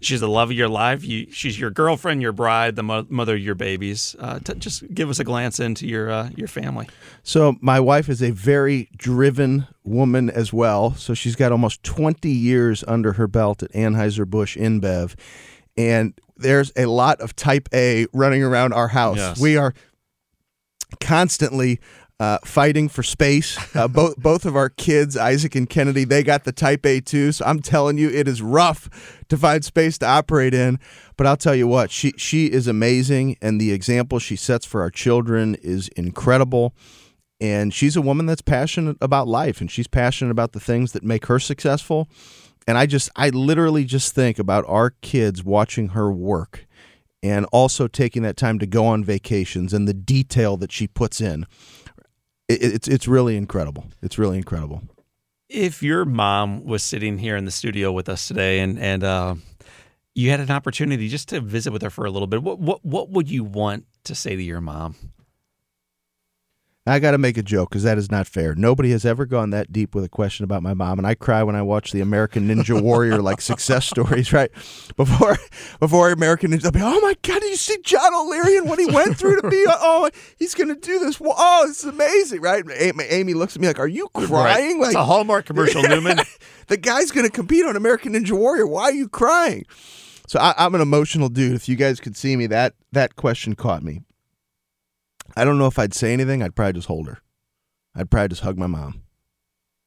[0.00, 1.04] She's the love of your life.
[1.04, 4.14] You, she's your girlfriend, your bride, the mo- mother of your babies.
[4.18, 6.88] Uh, t- just give us a glance into your uh, your family.
[7.22, 10.94] So my wife is a very driven woman as well.
[10.94, 15.14] So she's got almost 20 years under her belt at Anheuser Busch InBev,
[15.76, 19.16] and there's a lot of Type A running around our house.
[19.16, 19.40] Yes.
[19.40, 19.72] We are
[21.00, 21.80] constantly
[22.24, 23.58] uh, fighting for space.
[23.76, 27.32] Uh, both both of our kids, Isaac and Kennedy, they got the Type A too.
[27.32, 28.88] So I'm telling you, it is rough
[29.28, 30.78] to find space to operate in.
[31.16, 34.80] But I'll tell you what, she she is amazing, and the example she sets for
[34.80, 36.74] our children is incredible.
[37.40, 41.02] And she's a woman that's passionate about life, and she's passionate about the things that
[41.02, 42.08] make her successful.
[42.66, 46.66] And I just, I literally just think about our kids watching her work
[47.22, 51.20] and also taking that time to go on vacations and the detail that she puts
[51.20, 51.44] in
[52.48, 53.84] it, it's it's really incredible.
[54.02, 54.82] It's really incredible.
[55.48, 59.34] If your mom was sitting here in the studio with us today, and and uh,
[60.14, 62.84] you had an opportunity just to visit with her for a little bit, what what
[62.84, 64.96] what would you want to say to your mom?
[66.86, 68.54] I got to make a joke because that is not fair.
[68.54, 71.42] Nobody has ever gone that deep with a question about my mom, and I cry
[71.42, 74.34] when I watch the American Ninja Warrior like success stories.
[74.34, 74.50] Right
[74.94, 75.38] before
[75.80, 78.78] before American Ninja, I'll be, oh my god, did you see John O'Leary and what
[78.78, 79.64] he went through to be?
[79.66, 81.18] Oh, he's gonna do this.
[81.24, 82.62] Oh, this is amazing, right?
[83.08, 84.30] Amy looks at me like, are you crying?
[84.30, 84.76] Right.
[84.78, 86.18] Like it's a Hallmark commercial, Newman.
[86.66, 88.66] the guy's gonna compete on American Ninja Warrior.
[88.66, 89.64] Why are you crying?
[90.26, 91.54] So I, I'm an emotional dude.
[91.54, 94.02] If you guys could see me, that that question caught me.
[95.36, 96.42] I don't know if I'd say anything.
[96.42, 97.20] I'd probably just hold her.
[97.94, 99.02] I'd probably just hug my mom.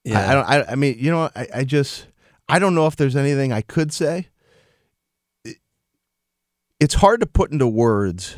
[0.04, 0.20] Yeah.
[0.20, 0.46] I, I don't.
[0.46, 2.08] I, I mean, you know, I, I just
[2.48, 4.30] I don't know if there's anything I could say.
[6.80, 8.38] it's hard to put into words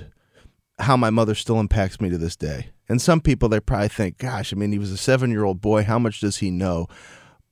[0.80, 2.70] how my mother still impacts me to this day.
[2.88, 5.62] And some people they probably think, gosh, I mean, he was a seven year old
[5.62, 5.84] boy.
[5.84, 6.88] How much does he know?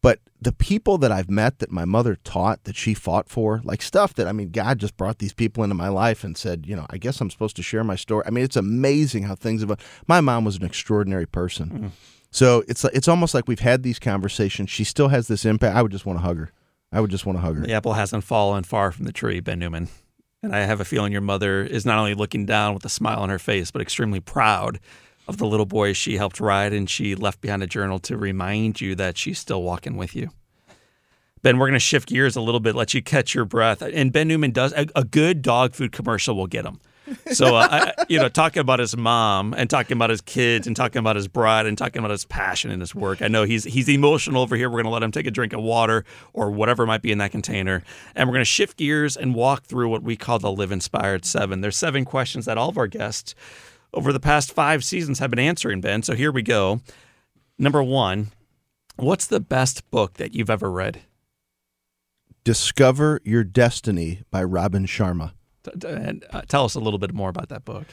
[0.08, 3.82] But the people that I've met that my mother taught that she fought for, like
[3.82, 6.78] stuff that I mean, God just brought these people into my life and said, you
[6.78, 8.24] know, I guess I'm supposed to share my story.
[8.26, 9.78] I mean, it's amazing how things have.
[10.08, 11.92] My mom was an extraordinary person, mm.
[12.32, 14.70] so it's it's almost like we've had these conversations.
[14.70, 15.76] She still has this impact.
[15.76, 16.54] I would just want to hug her.
[16.90, 17.64] I would just want to hug her.
[17.64, 19.90] The apple hasn't fallen far from the tree, Ben Newman.
[20.42, 23.20] And I have a feeling your mother is not only looking down with a smile
[23.20, 24.80] on her face, but extremely proud
[25.28, 28.82] of the little boy she helped ride, and she left behind a journal to remind
[28.82, 30.30] you that she's still walking with you.
[31.42, 33.82] Ben, we're going to shift gears a little bit, let you catch your breath.
[33.82, 36.80] And Ben Newman does a, a good dog food commercial will get him.
[37.32, 40.76] So, uh, I, you know, talking about his mom and talking about his kids and
[40.76, 43.22] talking about his bride and talking about his passion in his work.
[43.22, 44.70] I know he's he's emotional over here.
[44.70, 47.20] We're going to let him take a drink of water or whatever might be in
[47.20, 47.82] that container,
[48.16, 51.24] and we're going to shift gears and walk through what we call the Live Inspired
[51.24, 51.62] Seven.
[51.62, 53.34] There's seven questions that all of our guests
[53.94, 56.04] over the past five seasons have been answering, Ben.
[56.04, 56.82] So here we go.
[57.58, 58.32] Number one,
[58.96, 61.02] what's the best book that you've ever read?
[62.44, 65.34] Discover Your Destiny by Robin Sharma.
[65.86, 67.86] And uh, tell us a little bit more about that book.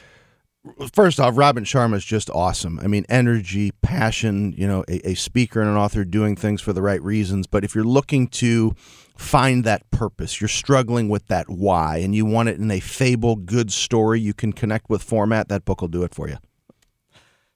[0.93, 2.79] First off, Robin Sharma is just awesome.
[2.79, 6.73] I mean, energy, passion, you know, a, a speaker and an author doing things for
[6.73, 7.45] the right reasons.
[7.45, 8.73] But if you're looking to
[9.15, 13.35] find that purpose, you're struggling with that why, and you want it in a fable,
[13.35, 16.37] good story you can connect with format, that book will do it for you.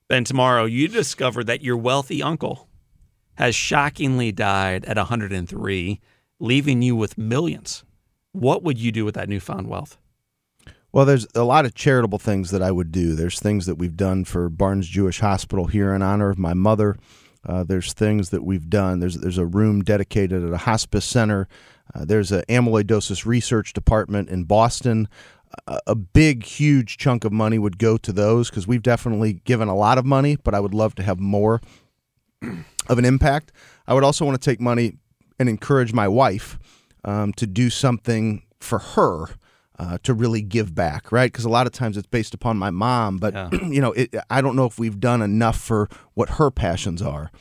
[0.07, 2.67] Then tomorrow, you discover that your wealthy uncle
[3.35, 6.01] has shockingly died at 103,
[6.39, 7.83] leaving you with millions.
[8.31, 9.97] What would you do with that newfound wealth?
[10.91, 13.13] Well, there's a lot of charitable things that I would do.
[13.13, 16.97] There's things that we've done for Barnes Jewish Hospital here in honor of my mother.
[17.45, 18.99] Uh, there's things that we've done.
[18.99, 21.47] There's there's a room dedicated at a hospice center.
[21.93, 25.07] Uh, there's an amyloidosis research department in Boston.
[25.67, 29.67] A, a big, huge chunk of money would go to those because we've definitely given
[29.67, 31.61] a lot of money, but I would love to have more
[32.41, 33.51] of an impact.
[33.87, 34.97] I would also want to take money
[35.37, 36.57] and encourage my wife
[37.05, 39.27] um, to do something for her
[39.79, 41.31] uh, to really give back, right?
[41.31, 43.49] Because a lot of times it's based upon my mom, but yeah.
[43.63, 47.31] you know, it, I don't know if we've done enough for what her passions are.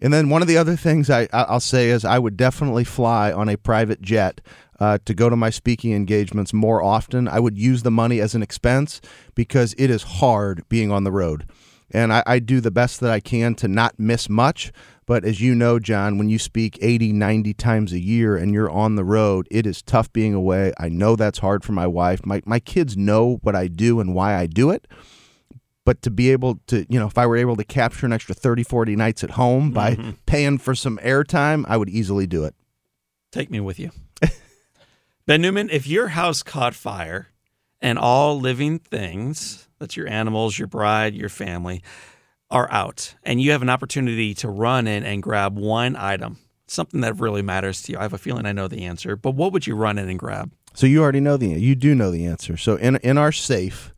[0.00, 3.32] And then one of the other things I, I'll say is I would definitely fly
[3.32, 4.40] on a private jet
[4.78, 7.28] uh, to go to my speaking engagements more often.
[7.28, 9.00] I would use the money as an expense
[9.34, 11.50] because it is hard being on the road.
[11.90, 14.72] And I, I do the best that I can to not miss much.
[15.10, 18.70] But as you know, John, when you speak 80, 90 times a year and you're
[18.70, 20.72] on the road, it is tough being away.
[20.78, 22.24] I know that's hard for my wife.
[22.24, 24.86] My, my kids know what I do and why I do it.
[25.84, 28.36] But to be able to, you know, if I were able to capture an extra
[28.36, 30.10] 30, 40 nights at home by mm-hmm.
[30.26, 32.54] paying for some airtime, I would easily do it.
[33.32, 33.90] Take me with you.
[35.26, 37.30] ben Newman, if your house caught fire
[37.80, 41.82] and all living things, that's your animals, your bride, your family,
[42.50, 47.00] are out and you have an opportunity to run in and grab one item, something
[47.02, 49.52] that really matters to you, I have a feeling I know the answer, but what
[49.52, 50.50] would you run in and grab?
[50.74, 52.56] So you already know the you do know the answer.
[52.56, 53.92] So in in our safe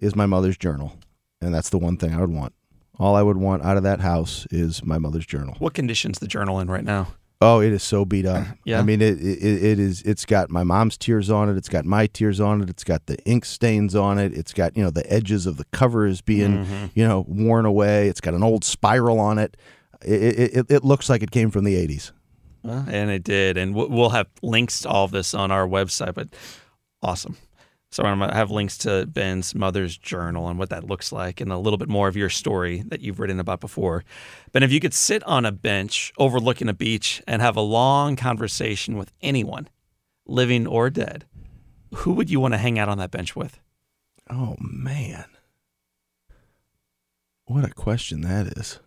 [0.00, 0.98] is my mother's journal,
[1.40, 2.54] and that's the one thing I would want.
[2.98, 5.56] All I would want out of that house is my mother's journal.
[5.58, 7.08] What condition's the journal in right now?
[7.44, 8.46] Oh, it is so beat up.
[8.64, 8.78] yeah.
[8.78, 10.02] I mean, it, it it is.
[10.02, 11.56] It's got my mom's tears on it.
[11.56, 12.70] It's got my tears on it.
[12.70, 14.32] It's got the ink stains on it.
[14.32, 16.86] It's got you know the edges of the covers being mm-hmm.
[16.94, 18.08] you know worn away.
[18.08, 19.56] It's got an old spiral on it.
[20.02, 22.12] It it, it looks like it came from the '80s.
[22.88, 23.58] and it did.
[23.58, 26.14] And we'll have links to all of this on our website.
[26.14, 26.28] But
[27.02, 27.36] awesome.
[27.94, 31.40] So I'm going to have links to Ben's mother's journal and what that looks like
[31.40, 34.02] and a little bit more of your story that you've written about before.
[34.50, 38.16] Ben, if you could sit on a bench overlooking a beach and have a long
[38.16, 39.68] conversation with anyone,
[40.26, 41.24] living or dead,
[41.94, 43.60] who would you want to hang out on that bench with?
[44.28, 45.26] Oh, man.
[47.44, 48.80] What a question that is.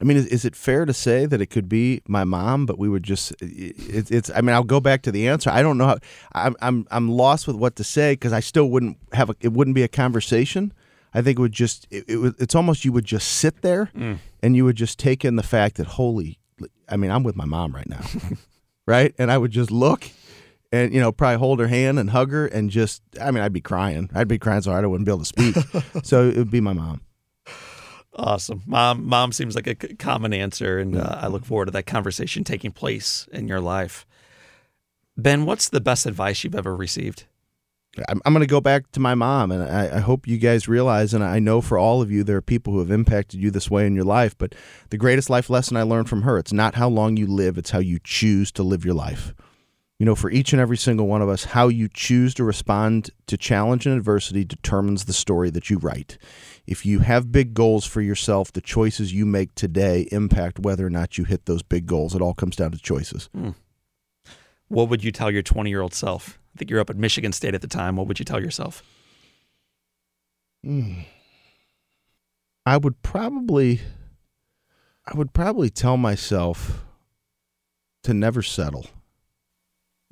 [0.00, 2.78] I mean, is, is, it fair to say that it could be my mom, but
[2.78, 4.30] we would just it, it's.
[4.34, 5.50] I mean, I'll go back to the answer.
[5.50, 5.98] I don't know how.
[6.32, 9.36] I'm I'm I'm lost with what to say because I still wouldn't have a.
[9.40, 10.72] It wouldn't be a conversation.
[11.12, 11.86] I think it would just.
[11.90, 14.18] It, it it's almost you would just sit there mm.
[14.42, 16.38] and you would just take in the fact that holy.
[16.88, 18.00] I mean, I'm with my mom right now,
[18.86, 19.14] right?
[19.18, 20.10] And I would just look
[20.72, 23.02] and you know probably hold her hand and hug her and just.
[23.20, 24.08] I mean, I'd be crying.
[24.14, 25.56] I'd be crying so hard I wouldn't be able to speak.
[26.02, 27.02] so it would be my mom.
[28.14, 28.62] Awesome.
[28.66, 32.44] Mom mom seems like a common answer and uh, I look forward to that conversation
[32.44, 34.04] taking place in your life.
[35.16, 37.24] Ben, what's the best advice you've ever received?
[38.08, 40.68] I'm, I'm going to go back to my mom, and I, I, hope you guys
[40.68, 43.50] realize, and I know for all of you, there are people who have impacted you
[43.50, 44.38] this way in your life.
[44.38, 44.54] But
[44.90, 47.70] the greatest life lesson I learned from her: it's not how long you live; it's
[47.70, 49.34] how you choose to live your life.
[50.00, 53.10] You know, for each and every single one of us, how you choose to respond
[53.26, 56.16] to challenge and adversity determines the story that you write.
[56.66, 60.90] If you have big goals for yourself, the choices you make today impact whether or
[60.90, 62.14] not you hit those big goals.
[62.14, 63.28] It all comes down to choices.
[63.36, 63.54] Mm.
[64.68, 66.38] What would you tell your 20 year old self?
[66.54, 67.96] I think you're up at Michigan State at the time.
[67.96, 68.82] What would you tell yourself?
[70.64, 71.04] Mm.
[72.64, 73.82] I would probably,
[75.06, 76.86] I would probably tell myself
[78.04, 78.86] to never settle.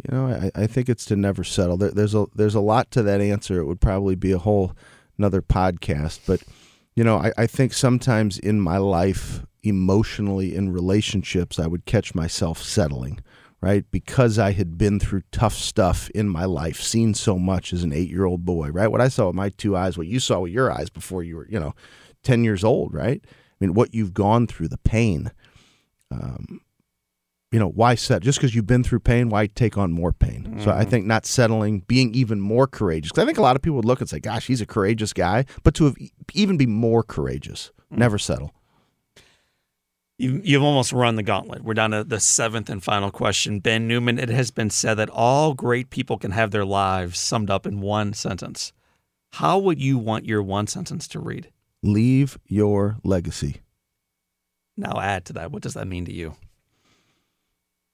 [0.04, 1.76] You know, I, I think it's to never settle.
[1.76, 3.58] There, there's a there's a lot to that answer.
[3.58, 4.72] It would probably be a whole
[5.18, 6.42] another podcast, but
[6.94, 12.14] you know, I, I think sometimes in my life, emotionally in relationships, I would catch
[12.14, 13.20] myself settling,
[13.60, 13.84] right?
[13.90, 17.92] Because I had been through tough stuff in my life, seen so much as an
[17.92, 18.90] eight year old boy, right?
[18.90, 21.36] What I saw with my two eyes, what you saw with your eyes before you
[21.36, 21.74] were, you know,
[22.24, 23.20] 10 years old, right?
[23.24, 23.30] I
[23.60, 25.32] mean, what you've gone through, the pain.
[26.10, 26.60] Um,
[27.50, 28.22] you know, why set?
[28.22, 30.44] Just because you've been through pain, why take on more pain?
[30.44, 30.62] Mm-hmm.
[30.62, 30.90] So I mm-hmm.
[30.90, 33.10] think not settling, being even more courageous.
[33.10, 35.12] Because I think a lot of people would look and say, "Gosh, he's a courageous
[35.12, 35.96] guy," but to have
[36.34, 38.00] even be more courageous, mm-hmm.
[38.00, 38.54] never settle.
[40.18, 41.62] You, you've almost run the gauntlet.
[41.62, 43.60] We're down to the seventh and final question.
[43.60, 47.50] Ben Newman, it has been said that all great people can have their lives summed
[47.50, 48.72] up in one sentence.
[49.34, 51.50] How would you want your one sentence to read?
[51.84, 53.60] Leave your legacy.
[54.76, 55.52] Now, add to that.
[55.52, 56.34] What does that mean to you?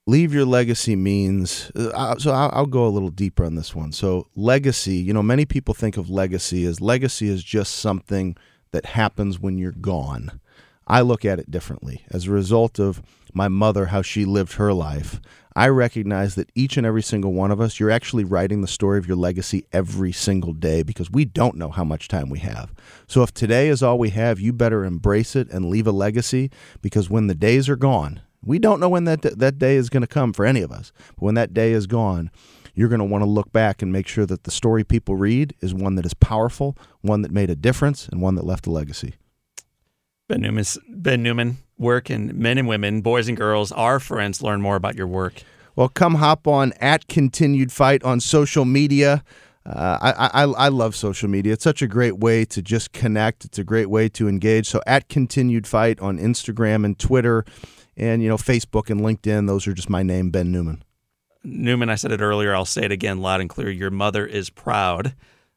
[0.07, 3.91] Leave your legacy means uh, so I'll, I'll, go a little deeper on this one.
[3.91, 8.35] So legacy you know many people think of legacy as legacy is just something
[8.71, 10.39] that happens when you're gone.
[10.87, 12.05] I look at it differently.
[12.11, 13.01] As a result of
[13.33, 15.19] my mother how she lived her life
[15.57, 18.97] i recognize that each and every single one of us you're actually writing the story
[18.97, 22.73] of your legacy every single day because we don't know how much time we have.
[23.07, 26.49] So if today is all we have you better embrace it and leave a legacy
[26.81, 30.01] because when the days are gone we don't know when that that day is going
[30.01, 30.91] to come for any of us.
[31.15, 32.31] But when that day is gone,
[32.75, 35.55] you're going to want to look back and make sure that the story people read
[35.61, 38.71] is one that is powerful, one that made a difference, and one that left a
[38.71, 39.15] legacy.
[40.27, 44.61] Ben Newman, Ben Newman, where can men and women, boys and girls, our friends learn
[44.61, 45.43] more about your work?
[45.75, 49.23] Well, come hop on at Continued Fight on social media.
[49.65, 51.53] Uh, I, I, I love social media.
[51.53, 53.45] It's such a great way to just connect.
[53.45, 54.67] It's a great way to engage.
[54.67, 57.45] So at Continued Fight on Instagram and Twitter
[57.97, 59.47] and you know Facebook and LinkedIn.
[59.47, 60.83] Those are just my name, Ben Newman.
[61.43, 62.55] Newman, I said it earlier.
[62.55, 63.69] I'll say it again, loud and clear.
[63.69, 65.13] Your mother is proud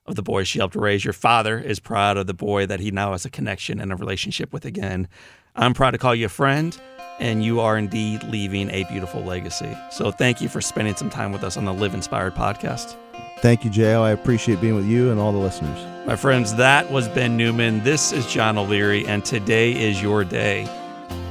[0.07, 1.05] of the boy she helped raise.
[1.05, 3.97] Your father is proud of the boy that he now has a connection and a
[3.97, 5.09] relationship with again.
[5.57, 6.79] I'm proud to call you a friend,
[7.19, 9.75] and you are indeed leaving a beautiful legacy.
[9.91, 12.97] So thank you for spending some time with us on the Live Inspired podcast.
[13.41, 14.01] Thank you, JL.
[14.01, 15.79] I appreciate being with you and all the listeners.
[16.07, 17.85] My friends, that was Ben Newman.
[17.85, 20.69] This is John O'Leary, and today is your day.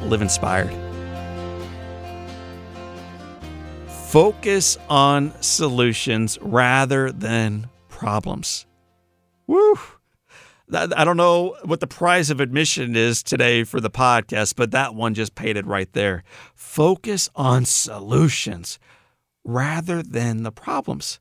[0.03, 0.73] Live inspired.
[3.87, 8.65] Focus on solutions rather than problems.
[9.47, 9.77] Woo!
[10.73, 14.95] I don't know what the price of admission is today for the podcast, but that
[14.95, 16.23] one just paid it right there.
[16.55, 18.79] Focus on solutions
[19.43, 21.19] rather than the problems.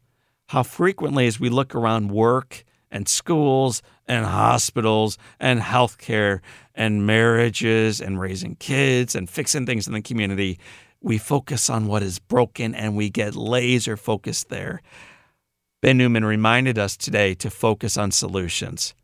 [0.49, 6.41] How frequently, as we look around work and schools and hospitals and healthcare
[6.75, 10.61] and marriages and raising kids and fixing things in the community,
[11.01, 14.83] we focus on what is broken and we get laser focused there.
[15.83, 18.95] Ben Newman reminded us today to focus on solutions,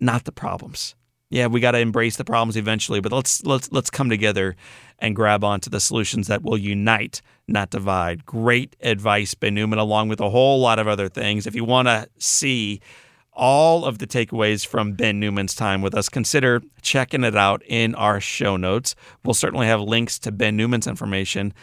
[0.00, 0.96] not the problems.
[1.32, 4.54] Yeah, we got to embrace the problems eventually, but let's let's let's come together
[4.98, 8.26] and grab onto the solutions that will unite, not divide.
[8.26, 11.46] Great advice, Ben Newman, along with a whole lot of other things.
[11.46, 12.82] If you want to see
[13.32, 17.94] all of the takeaways from Ben Newman's time with us, consider checking it out in
[17.94, 18.94] our show notes.
[19.24, 21.54] We'll certainly have links to Ben Newman's information.